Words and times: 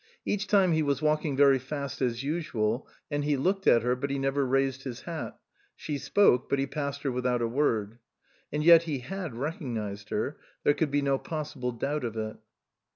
Each 0.25 0.47
time 0.47 0.71
he 0.71 0.81
was 0.81 0.99
walking 0.99 1.37
very 1.37 1.59
fast 1.59 2.01
as 2.01 2.23
usual, 2.23 2.87
and 3.11 3.23
he 3.23 3.37
looked 3.37 3.67
at 3.67 3.83
her, 3.83 3.95
but 3.95 4.09
he 4.09 4.17
never 4.17 4.43
raised 4.47 4.81
his 4.81 5.01
hat; 5.01 5.37
she 5.75 5.99
spoke, 5.99 6.49
but 6.49 6.57
he 6.57 6.65
passed 6.65 7.03
her 7.03 7.11
without 7.11 7.43
a 7.43 7.47
word. 7.47 7.99
And 8.51 8.63
yet 8.63 8.81
he 8.89 8.97
had 8.97 9.35
recognised 9.35 10.09
her; 10.09 10.39
there 10.63 10.73
could 10.73 10.89
be 10.89 11.03
no 11.03 11.19
possible 11.19 11.71
doubt 11.71 12.03
of 12.03 12.17
it. 12.17 12.37